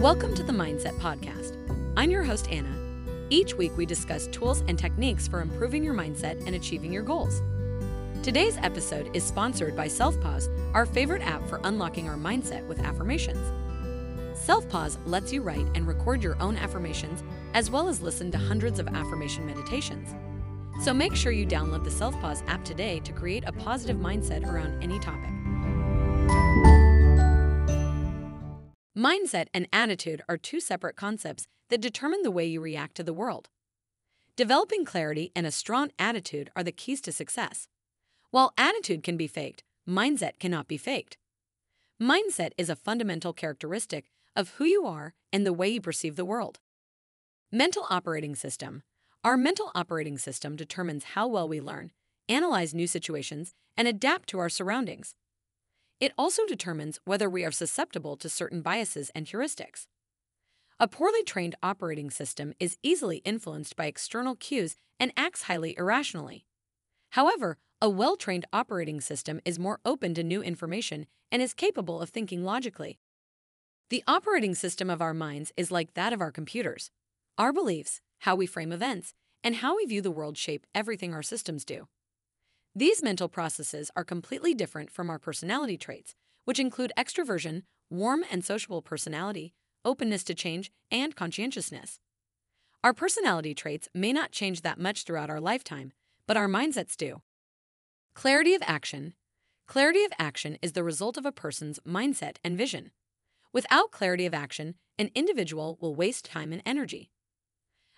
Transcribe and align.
Welcome 0.00 0.32
to 0.36 0.44
the 0.44 0.52
Mindset 0.52 0.96
Podcast. 1.00 1.56
I'm 1.96 2.08
your 2.08 2.22
host, 2.22 2.48
Anna. 2.52 2.72
Each 3.30 3.54
week, 3.54 3.76
we 3.76 3.84
discuss 3.84 4.28
tools 4.28 4.62
and 4.68 4.78
techniques 4.78 5.26
for 5.26 5.40
improving 5.40 5.82
your 5.82 5.92
mindset 5.92 6.46
and 6.46 6.54
achieving 6.54 6.92
your 6.92 7.02
goals. 7.02 7.42
Today's 8.22 8.56
episode 8.58 9.10
is 9.12 9.24
sponsored 9.24 9.74
by 9.74 9.88
SelfPause, 9.88 10.48
our 10.72 10.86
favorite 10.86 11.22
app 11.22 11.44
for 11.48 11.60
unlocking 11.64 12.08
our 12.08 12.16
mindset 12.16 12.64
with 12.68 12.78
affirmations. 12.78 13.44
SelfPause 14.38 14.98
lets 15.04 15.32
you 15.32 15.42
write 15.42 15.66
and 15.74 15.84
record 15.84 16.22
your 16.22 16.40
own 16.40 16.56
affirmations, 16.56 17.24
as 17.54 17.68
well 17.68 17.88
as 17.88 18.00
listen 18.00 18.30
to 18.30 18.38
hundreds 18.38 18.78
of 18.78 18.86
affirmation 18.86 19.44
meditations. 19.46 20.14
So 20.84 20.94
make 20.94 21.16
sure 21.16 21.32
you 21.32 21.44
download 21.44 21.82
the 21.82 21.90
SelfPause 21.90 22.46
app 22.46 22.64
today 22.64 23.00
to 23.00 23.12
create 23.12 23.42
a 23.48 23.52
positive 23.52 23.96
mindset 23.96 24.46
around 24.46 24.80
any 24.80 25.00
topic. 25.00 26.77
Mindset 28.98 29.46
and 29.54 29.68
attitude 29.72 30.22
are 30.28 30.36
two 30.36 30.58
separate 30.58 30.96
concepts 30.96 31.46
that 31.68 31.80
determine 31.80 32.22
the 32.22 32.32
way 32.32 32.44
you 32.44 32.60
react 32.60 32.96
to 32.96 33.04
the 33.04 33.12
world. 33.12 33.48
Developing 34.34 34.84
clarity 34.84 35.30
and 35.36 35.46
a 35.46 35.52
strong 35.52 35.92
attitude 36.00 36.50
are 36.56 36.64
the 36.64 36.72
keys 36.72 37.00
to 37.02 37.12
success. 37.12 37.68
While 38.32 38.52
attitude 38.58 39.04
can 39.04 39.16
be 39.16 39.28
faked, 39.28 39.62
mindset 39.88 40.40
cannot 40.40 40.66
be 40.66 40.76
faked. 40.76 41.16
Mindset 42.02 42.50
is 42.58 42.68
a 42.68 42.74
fundamental 42.74 43.32
characteristic 43.32 44.10
of 44.34 44.54
who 44.56 44.64
you 44.64 44.84
are 44.84 45.14
and 45.32 45.46
the 45.46 45.52
way 45.52 45.68
you 45.68 45.80
perceive 45.80 46.16
the 46.16 46.24
world. 46.24 46.58
Mental 47.52 47.86
operating 47.90 48.34
system. 48.34 48.82
Our 49.22 49.36
mental 49.36 49.70
operating 49.76 50.18
system 50.18 50.56
determines 50.56 51.04
how 51.14 51.28
well 51.28 51.48
we 51.48 51.60
learn, 51.60 51.92
analyze 52.28 52.74
new 52.74 52.88
situations, 52.88 53.54
and 53.76 53.86
adapt 53.86 54.28
to 54.30 54.40
our 54.40 54.48
surroundings. 54.48 55.14
It 56.00 56.12
also 56.16 56.46
determines 56.46 57.00
whether 57.04 57.28
we 57.28 57.44
are 57.44 57.50
susceptible 57.50 58.16
to 58.18 58.28
certain 58.28 58.62
biases 58.62 59.10
and 59.14 59.26
heuristics. 59.26 59.86
A 60.78 60.86
poorly 60.86 61.24
trained 61.24 61.56
operating 61.60 62.08
system 62.08 62.54
is 62.60 62.78
easily 62.84 63.16
influenced 63.18 63.74
by 63.74 63.86
external 63.86 64.36
cues 64.36 64.76
and 65.00 65.12
acts 65.16 65.42
highly 65.42 65.76
irrationally. 65.76 66.44
However, 67.10 67.58
a 67.80 67.88
well 67.88 68.16
trained 68.16 68.44
operating 68.52 69.00
system 69.00 69.40
is 69.44 69.58
more 69.58 69.80
open 69.84 70.14
to 70.14 70.22
new 70.22 70.40
information 70.40 71.06
and 71.32 71.42
is 71.42 71.52
capable 71.52 72.00
of 72.00 72.10
thinking 72.10 72.44
logically. 72.44 73.00
The 73.90 74.04
operating 74.06 74.54
system 74.54 74.90
of 74.90 75.02
our 75.02 75.14
minds 75.14 75.52
is 75.56 75.72
like 75.72 75.94
that 75.94 76.12
of 76.12 76.20
our 76.20 76.30
computers. 76.30 76.90
Our 77.38 77.52
beliefs, 77.52 78.00
how 78.20 78.36
we 78.36 78.46
frame 78.46 78.70
events, 78.70 79.14
and 79.42 79.56
how 79.56 79.76
we 79.76 79.86
view 79.86 80.02
the 80.02 80.10
world 80.10 80.36
shape 80.36 80.66
everything 80.74 81.12
our 81.12 81.22
systems 81.22 81.64
do. 81.64 81.88
These 82.78 83.02
mental 83.02 83.28
processes 83.28 83.90
are 83.96 84.04
completely 84.04 84.54
different 84.54 84.88
from 84.88 85.10
our 85.10 85.18
personality 85.18 85.76
traits, 85.76 86.14
which 86.44 86.60
include 86.60 86.92
extroversion, 86.96 87.62
warm 87.90 88.24
and 88.30 88.44
sociable 88.44 88.82
personality, 88.82 89.52
openness 89.84 90.22
to 90.22 90.34
change, 90.36 90.70
and 90.88 91.16
conscientiousness. 91.16 91.98
Our 92.84 92.94
personality 92.94 93.52
traits 93.52 93.88
may 93.94 94.12
not 94.12 94.30
change 94.30 94.60
that 94.60 94.78
much 94.78 95.02
throughout 95.02 95.28
our 95.28 95.40
lifetime, 95.40 95.90
but 96.28 96.36
our 96.36 96.46
mindsets 96.46 96.96
do. 96.96 97.20
Clarity 98.14 98.54
of 98.54 98.62
action. 98.64 99.14
Clarity 99.66 100.04
of 100.04 100.12
action 100.16 100.56
is 100.62 100.74
the 100.74 100.84
result 100.84 101.16
of 101.16 101.26
a 101.26 101.32
person's 101.32 101.80
mindset 101.84 102.36
and 102.44 102.56
vision. 102.56 102.92
Without 103.52 103.90
clarity 103.90 104.24
of 104.24 104.34
action, 104.34 104.76
an 105.00 105.10
individual 105.16 105.78
will 105.80 105.96
waste 105.96 106.26
time 106.26 106.52
and 106.52 106.62
energy. 106.64 107.10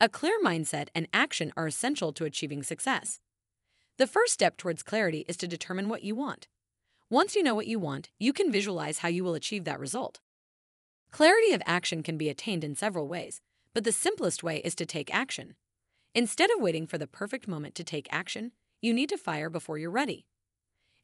A 0.00 0.08
clear 0.08 0.40
mindset 0.42 0.88
and 0.94 1.08
action 1.12 1.52
are 1.58 1.66
essential 1.66 2.14
to 2.14 2.24
achieving 2.24 2.62
success. 2.62 3.20
The 3.98 4.06
first 4.06 4.32
step 4.32 4.56
towards 4.56 4.82
clarity 4.82 5.24
is 5.28 5.36
to 5.38 5.46
determine 5.46 5.88
what 5.88 6.02
you 6.02 6.14
want. 6.14 6.48
Once 7.10 7.36
you 7.36 7.42
know 7.42 7.54
what 7.54 7.66
you 7.66 7.78
want, 7.78 8.08
you 8.18 8.32
can 8.32 8.50
visualize 8.50 8.98
how 8.98 9.08
you 9.08 9.22
will 9.22 9.34
achieve 9.34 9.64
that 9.64 9.78
result. 9.78 10.20
Clarity 11.10 11.52
of 11.52 11.62
action 11.66 12.02
can 12.02 12.16
be 12.16 12.30
attained 12.30 12.64
in 12.64 12.74
several 12.74 13.06
ways, 13.06 13.42
but 13.74 13.84
the 13.84 13.92
simplest 13.92 14.42
way 14.42 14.58
is 14.58 14.74
to 14.74 14.86
take 14.86 15.14
action. 15.14 15.56
Instead 16.14 16.50
of 16.50 16.60
waiting 16.60 16.86
for 16.86 16.96
the 16.96 17.06
perfect 17.06 17.46
moment 17.46 17.74
to 17.74 17.84
take 17.84 18.08
action, 18.10 18.52
you 18.80 18.94
need 18.94 19.10
to 19.10 19.18
fire 19.18 19.50
before 19.50 19.76
you're 19.76 19.90
ready. 19.90 20.24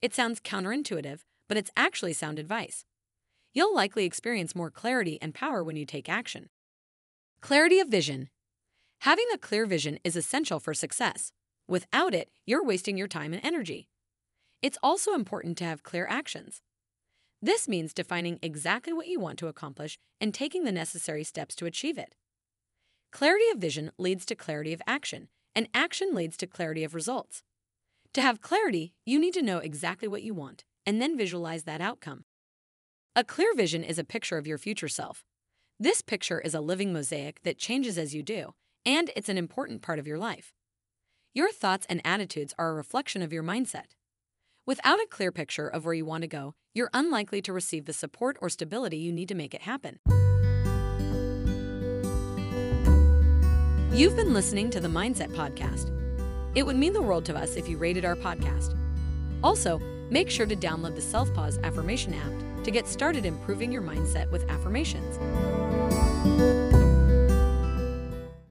It 0.01 0.15
sounds 0.15 0.41
counterintuitive, 0.41 1.21
but 1.47 1.59
it's 1.59 1.71
actually 1.77 2.15
sound 2.15 2.39
advice. 2.39 2.87
You'll 3.53 3.75
likely 3.75 4.05
experience 4.07 4.55
more 4.55 4.71
clarity 4.71 5.19
and 5.21 5.35
power 5.35 5.63
when 5.63 5.77
you 5.77 5.85
take 5.85 6.09
action. 6.09 6.49
Clarity 7.41 7.81
of 7.81 7.89
vision. 7.89 8.31
Having 9.01 9.27
a 9.33 9.39
clear 9.39 9.67
vision 9.67 9.99
is 10.05 10.17
essential 10.17 10.59
for 10.59 10.73
success. 10.73 11.33
Without 11.69 12.15
it, 12.15 12.31
you're 12.47 12.65
wasting 12.65 12.97
your 12.97 13.09
time 13.09 13.35
and 13.35 13.45
energy. 13.45 13.89
It's 14.63 14.79
also 14.83 15.13
important 15.13 15.59
to 15.59 15.65
have 15.65 15.83
clear 15.83 16.07
actions. 16.09 16.63
This 17.43 17.69
means 17.69 17.93
defining 17.93 18.39
exactly 18.43 18.93
what 18.93 19.07
you 19.07 19.21
want 19.21 19.39
to 19.41 19.49
accomplish 19.49 19.99
and 20.21 20.33
taking 20.33 20.65
the 20.65 20.73
necessary 20.73 21.23
steps 21.23 21.55
to 21.57 21.67
achieve 21.67 21.99
it. 21.99 22.15
Clarity 23.13 23.45
of 23.53 23.59
vision 23.59 23.91
leads 23.99 24.25
to 24.27 24.35
clarity 24.35 24.73
of 24.73 24.83
action, 24.87 25.29
and 25.55 25.69
action 25.75 26.15
leads 26.15 26.37
to 26.39 26.47
clarity 26.47 26.85
of 26.85 26.95
results. 26.95 27.43
To 28.15 28.23
have 28.23 28.41
clarity, 28.41 28.95
you 29.05 29.19
need 29.21 29.35
to 29.35 29.43
know 29.43 29.59
exactly 29.59 30.09
what 30.09 30.23
you 30.23 30.33
want 30.35 30.65
and 30.87 31.01
then 31.03 31.19
visualize 31.19 31.65
that 31.65 31.83
outcome. 31.83 32.25
A 33.15 33.23
clear 33.23 33.55
vision 33.55 33.85
is 33.85 33.99
a 33.99 34.05
picture 34.05 34.39
of 34.39 34.47
your 34.47 34.59
future 34.59 34.89
self. 34.89 35.25
This 35.79 36.01
picture 36.01 36.41
is 36.41 36.55
a 36.55 36.61
living 36.61 36.93
mosaic 36.93 37.43
that 37.43 37.59
changes 37.59 37.99
as 37.99 38.15
you 38.15 38.23
do, 38.23 38.55
and 38.87 39.11
it's 39.15 39.29
an 39.29 39.39
important 39.39 39.83
part 39.83 39.99
of 39.99 40.07
your 40.07 40.19
life. 40.19 40.55
Your 41.35 41.53
thoughts 41.53 41.87
and 41.89 42.01
attitudes 42.05 42.55
are 42.59 42.71
a 42.71 42.75
reflection 42.75 43.23
of 43.23 43.33
your 43.33 43.43
mindset. 43.43 43.95
Without 44.67 44.99
a 44.99 45.07
clear 45.11 45.31
picture 45.31 45.69
of 45.69 45.85
where 45.85 45.95
you 45.95 46.05
want 46.05 46.23
to 46.23 46.29
go, 46.29 46.55
you're 46.75 46.91
unlikely 46.95 47.43
to 47.43 47.53
receive 47.53 47.85
the 47.85 47.93
support 47.93 48.39
or 48.41 48.49
stability 48.49 48.97
you 48.97 49.13
need 49.13 49.29
to 49.29 49.35
make 49.35 49.55
it 49.55 49.63
happen. 49.63 49.99
You've 53.93 54.17
been 54.17 54.33
listening 54.33 54.71
to 54.71 54.81
the 54.81 54.89
Mindset 54.89 55.35
Podcast. 55.35 55.93
It 56.55 56.65
would 56.65 56.77
mean 56.77 56.93
the 56.93 57.03
world 57.03 57.25
to 57.27 57.37
us 57.37 57.57
if 57.57 57.69
you 57.69 57.77
rated 57.77 58.05
our 58.05 58.17
podcast. 58.17 58.77
Also, 59.43 59.79
make 60.11 60.31
sure 60.31 60.47
to 60.47 60.57
download 60.57 60.95
the 60.95 61.01
Self 61.03 61.33
Pause 61.35 61.59
Affirmation 61.63 62.15
app 62.15 62.65
to 62.65 62.71
get 62.71 62.89
started 62.89 63.27
improving 63.27 63.71
your 63.71 63.83
mindset 63.83 64.31
with 64.31 64.49
affirmations. 64.51 65.19